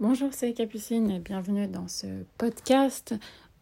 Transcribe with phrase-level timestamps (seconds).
[0.00, 2.06] Bonjour, c'est Capucine et bienvenue dans ce
[2.38, 3.14] podcast.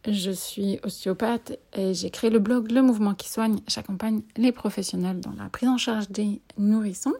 [0.07, 3.59] Je suis ostéopathe et j'ai créé le blog Le Mouvement qui soigne.
[3.67, 7.15] J'accompagne les professionnels dans la prise en charge des nourrissons.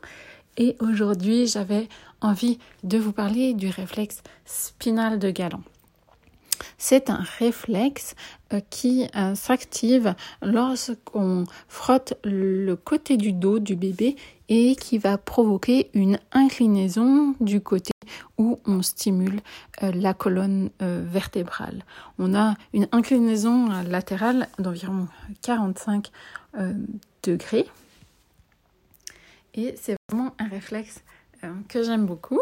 [0.56, 1.90] Et aujourd'hui, j'avais
[2.22, 5.64] envie de vous parler du réflexe spinal de Galant.
[6.78, 8.16] C'est un réflexe
[8.54, 14.16] euh, qui euh, s'active lorsqu'on frotte le côté du dos du bébé
[14.50, 17.92] et qui va provoquer une inclinaison du côté
[18.38, 19.42] où on stimule
[19.84, 21.84] euh, la colonne vertébrale.
[22.18, 25.08] On a une inclinaison latérale d'environ
[25.42, 26.12] 45
[27.24, 27.68] degrés
[29.54, 31.04] et c'est vraiment un réflexe
[31.68, 32.42] que j'aime beaucoup,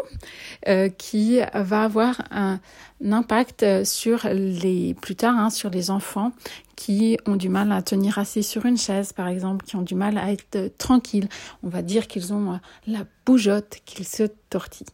[0.68, 2.60] euh, qui va avoir un,
[3.04, 6.32] impact sur les plus tard hein, sur les enfants
[6.74, 9.94] qui ont du mal à tenir assis sur une chaise, par exemple, qui ont du
[9.94, 11.28] mal à être tranquilles.
[11.62, 12.56] On va dire qu'ils ont euh,
[12.88, 14.86] la bougeotte, qu'ils se tortillent.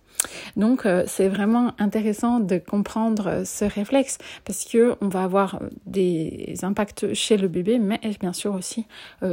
[0.57, 7.13] Donc c'est vraiment intéressant de comprendre ce réflexe parce que on va avoir des impacts
[7.15, 8.87] chez le bébé, mais bien sûr aussi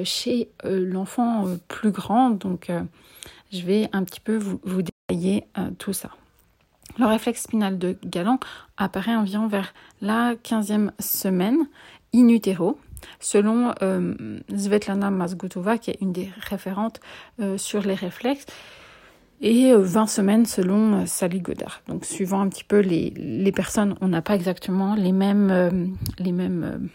[0.03, 2.31] chez l'enfant plus grand.
[2.31, 2.70] Donc
[3.52, 6.12] je vais un petit peu vous, détailler euh, tout ça.
[6.98, 8.40] Le réflexe spinal de Galant
[8.78, 11.68] apparaît environ vers la 15e semaine
[12.14, 12.78] in utero,
[13.20, 17.00] selon euh, Svetlana Mazgutova, qui est une des référentes
[17.40, 18.46] euh, sur les réflexes,
[19.44, 21.82] et 20 semaines selon Sally Godard.
[21.88, 26.32] Donc, suivant un petit peu les, les personnes, on n'a pas exactement les mêmes, les
[26.32, 26.90] mêmes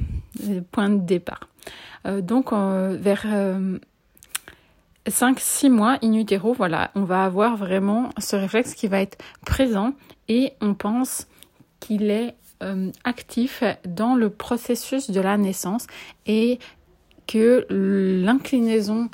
[0.70, 1.48] points de départ.
[2.22, 3.26] donc, vers
[5.08, 9.92] 5-6 mois in utero, voilà, on va avoir vraiment ce réflexe qui va être présent
[10.28, 11.26] et on pense
[11.80, 15.86] qu'il est euh, actif dans le processus de la naissance
[16.26, 16.58] et
[17.26, 19.10] que l'inclinaison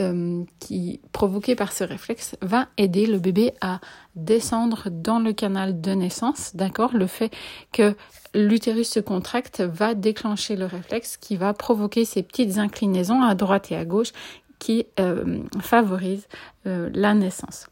[0.00, 3.80] euh, qui provoquée par ce réflexe va aider le bébé à
[4.16, 6.94] descendre dans le canal de naissance, d'accord?
[6.94, 7.30] Le fait
[7.70, 7.94] que
[8.34, 13.70] l'utérus se contracte va déclencher le réflexe qui va provoquer ces petites inclinaisons à droite
[13.72, 14.12] et à gauche
[14.60, 16.28] qui euh, favorise
[16.66, 17.68] euh, la naissance.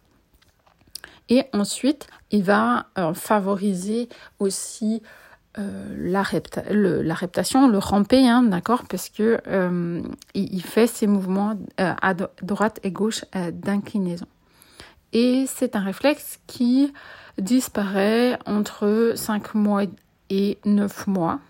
[1.28, 4.08] Et ensuite, il va euh, favoriser
[4.40, 5.02] aussi
[5.56, 6.22] la,
[6.70, 9.40] la, reptation, le ramper, hein, d'accord, parce que
[10.34, 14.26] il, fait ces mouvements à droite et gauche d'inclinaison.
[15.12, 16.92] Et c'est un réflexe qui
[17.38, 19.82] disparaît entre 5 mois
[20.30, 21.40] et 9 mois.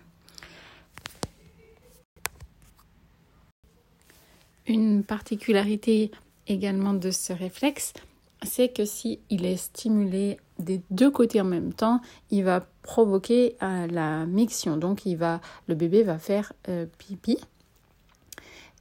[4.69, 6.11] Une particularité
[6.47, 7.95] également de ce réflexe,
[8.43, 13.57] c'est que si il est stimulé des deux côtés en même temps, il va provoquer
[13.63, 14.77] euh, la miction.
[14.77, 17.39] Donc il va, le bébé va faire euh, pipi.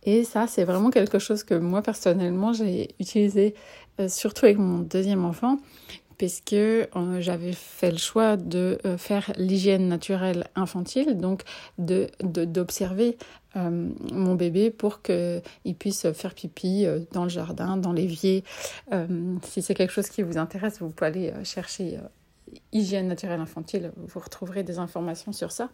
[0.03, 3.55] Et ça, c'est vraiment quelque chose que moi personnellement j'ai utilisé
[3.99, 5.57] euh, surtout avec mon deuxième enfant,
[6.17, 6.85] puisque euh,
[7.19, 11.43] j'avais fait le choix de euh, faire l'hygiène naturelle infantile, donc
[11.77, 13.17] de d'observer
[13.55, 15.41] euh, mon bébé pour qu'il
[15.77, 18.43] puisse faire pipi dans le jardin, dans l'évier.
[19.43, 21.99] si c'est quelque chose qui vous intéresse, vous pouvez aller chercher
[22.71, 25.69] hygiène naturelle infantile, vous retrouverez des informations sur ça.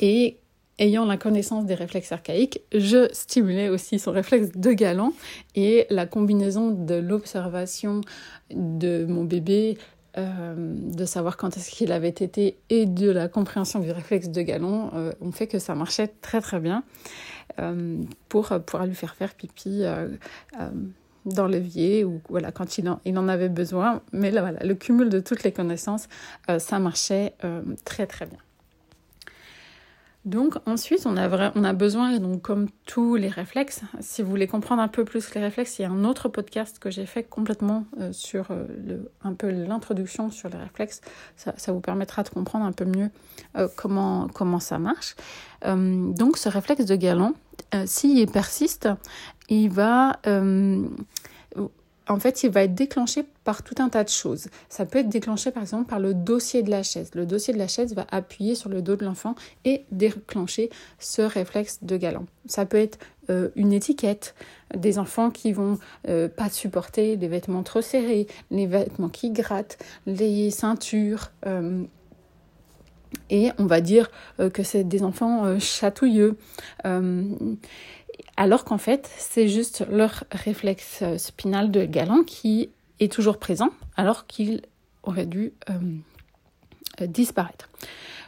[0.00, 0.38] et
[0.80, 5.12] ayant la connaissance des réflexes archaïques, je stimulais aussi son réflexe de galant
[5.54, 8.00] et la combinaison de l'observation
[8.50, 9.78] de mon bébé,
[10.18, 14.42] euh, de savoir quand est-ce qu'il avait été et de la compréhension du réflexe de
[14.42, 16.82] galant euh, ont fait que ça marchait très très bien
[17.60, 19.84] euh, pour pouvoir lui faire faire pipi
[21.26, 24.00] dans l'évier ou voilà quand il en, il en avait besoin.
[24.12, 26.08] Mais là voilà, le cumul de toutes les connaissances,
[26.58, 27.34] ça marchait
[27.84, 28.38] très très bien.
[30.26, 34.46] Donc ensuite, on a, on a besoin, donc comme tous les réflexes, si vous voulez
[34.46, 37.22] comprendre un peu plus les réflexes, il y a un autre podcast que j'ai fait
[37.22, 41.00] complètement euh, sur euh, le, un peu l'introduction sur les réflexes.
[41.36, 43.08] Ça, ça, vous permettra de comprendre un peu mieux
[43.56, 45.16] euh, comment, comment ça marche.
[45.64, 47.32] donc ce réflexe de galant,
[47.86, 48.88] s'il persiste,
[49.48, 50.18] il va
[52.08, 54.48] en fait, il va être déclenché par tout un tas de choses.
[54.68, 57.10] Ça peut être déclenché par exemple par le dossier de la chaise.
[57.14, 61.22] Le dossier de la chaise va appuyer sur le dos de l'enfant et déclencher ce
[61.22, 62.26] réflexe de galant.
[62.46, 62.98] Ça peut être
[63.30, 64.34] euh, une étiquette,
[64.74, 69.78] des enfants qui vont euh, pas supporter les vêtements trop serrés, les vêtements qui grattent,
[70.06, 71.30] les ceintures.
[71.46, 71.84] Euh,
[73.28, 74.08] et on va dire
[74.52, 76.36] que c'est des enfants chatouilleux
[78.36, 83.70] alors qu'en fait, c'est juste leur réflexe euh, spinal de galant qui est toujours présent,
[83.96, 84.62] alors qu'il
[85.02, 85.74] aurait dû euh,
[87.00, 87.68] euh, disparaître.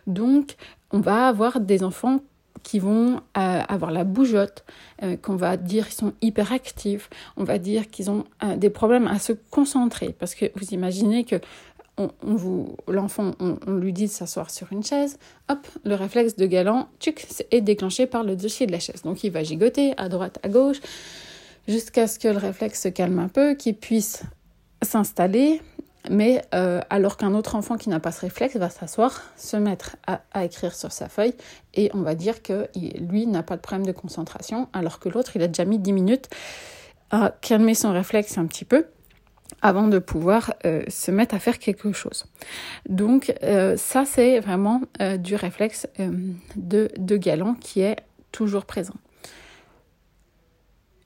[0.06, 0.56] Donc,
[0.90, 2.20] on va avoir des enfants
[2.62, 4.64] qui vont avoir la bougeotte,
[5.22, 8.24] qu'on va dire qu'ils sont hyperactifs, on va dire qu'ils ont
[8.56, 10.14] des problèmes à se concentrer.
[10.16, 11.40] Parce que vous imaginez que
[11.98, 12.10] on,
[12.88, 15.18] l'enfant, on, lui dit de s'asseoir sur une chaise,
[15.48, 19.02] hop, le réflexe de galant, tchuc, est déclenché par le dossier de la chaise.
[19.02, 20.80] Donc il va gigoter à droite, à gauche,
[21.68, 24.22] jusqu'à ce que le réflexe se calme un peu, qu'il puisse
[24.82, 25.60] s'installer,
[26.10, 29.96] mais euh, alors qu'un autre enfant qui n'a pas ce réflexe va s'asseoir, se mettre
[30.06, 31.34] à, écrire sur sa feuille,
[31.74, 35.36] et on va dire que lui n'a pas de problème de concentration, alors que l'autre,
[35.36, 36.28] il a déjà mis 10 minutes
[37.10, 38.86] à calmer son réflexe un petit peu
[39.62, 42.26] avant de pouvoir euh, se mettre à faire quelque chose.
[42.88, 45.86] Donc euh, ça, c'est vraiment euh, du réflexe
[46.56, 47.96] de, galant qui est
[48.32, 48.94] toujours présent.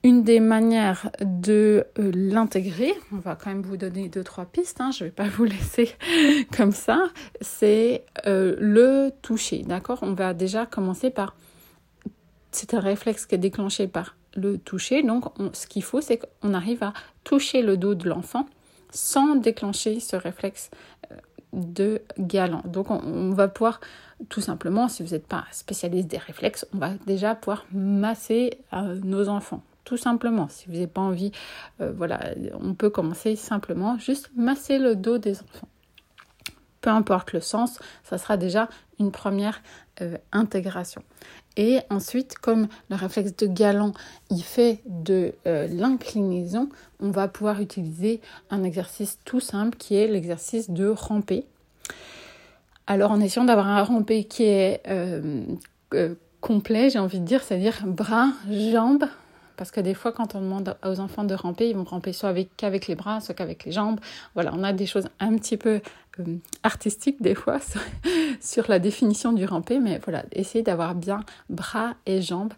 [0.03, 4.91] Une des manières de l'intégrer, on va quand même vous donner deux, trois pistes, hein,
[4.91, 5.91] je ne vais pas vous laisser
[6.55, 7.09] comme ça,
[7.41, 9.99] c'est le toucher, d'accord?
[10.01, 11.35] On va déjà commencer par,
[12.51, 15.03] c'est un réflexe qui est déclenché par le toucher.
[15.03, 16.93] Donc, ce qu'il faut, c'est qu'on arrive à
[17.23, 18.47] toucher le dos de l'enfant
[18.91, 20.69] sans déclencher ce réflexe
[21.11, 21.15] euh,
[21.51, 22.61] de galant.
[22.65, 23.81] Donc, on, va pouvoir
[24.29, 28.97] tout simplement, si vous n'êtes pas spécialiste des réflexes, on va déjà pouvoir masser euh,
[29.03, 29.61] nos enfants.
[29.83, 31.31] Tout simplement, si vous n'avez pas envie,
[31.81, 32.19] euh, voilà,
[32.59, 35.67] on peut commencer simplement juste masser le dos des enfants
[36.79, 38.69] peu importe le sens, ça sera déjà
[38.99, 39.61] une première
[40.31, 41.03] intégration.
[41.57, 43.91] Et ensuite, comme le réflexe de galant,
[44.29, 46.69] il fait de euh, l'inclinaison,
[46.99, 48.21] on va pouvoir utiliser
[48.51, 51.45] un exercice tout simple qui est l'exercice de ramper.
[52.85, 55.43] Alors en essayant d'avoir un ramper qui est euh,
[55.95, 59.05] euh, complet, j'ai envie de dire, c'est-à-dire bras, jambes,
[59.57, 62.29] parce que des fois, quand on demande aux enfants de ramper, ils vont ramper soit
[62.29, 63.99] avec, qu'avec les bras, soit qu'avec les jambes.
[64.35, 65.81] Voilà, on a des choses un petit peu
[66.19, 67.59] euh, artistiques des fois
[68.41, 72.53] sur, la définition du ramper, mais voilà, essayez d'avoir bien bras et jambes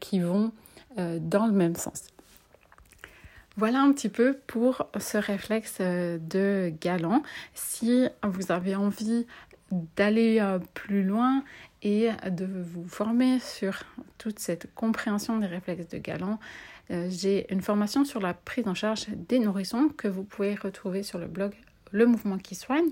[0.00, 0.52] qui vont
[0.98, 2.08] euh, dans le même sens.
[3.56, 7.22] Voilà un petit peu pour ce réflexe euh, de galant.
[7.54, 9.26] Si vous avez envie
[9.96, 10.44] d'aller
[10.74, 11.44] plus loin
[11.82, 13.84] et de vous former sur
[14.18, 16.40] toute cette compréhension des réflexes de galant.
[16.90, 21.02] Euh, j'ai une formation sur la prise en charge des nourrissons que vous pouvez retrouver
[21.02, 21.52] sur le blog
[21.90, 22.90] Le Mouvement qui soigne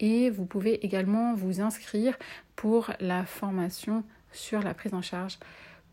[0.00, 2.16] et vous pouvez également vous inscrire
[2.56, 5.38] pour la formation sur la prise en charge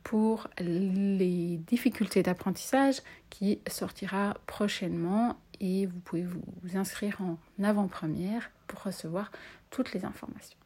[0.03, 8.81] pour les difficultés d'apprentissage qui sortira prochainement et vous pouvez vous inscrire en avant-première pour
[8.83, 9.31] recevoir
[9.69, 10.57] toutes les informations.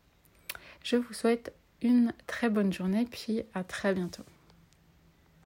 [0.83, 4.23] Je vous souhaite une très bonne journée, puis à très bientôt.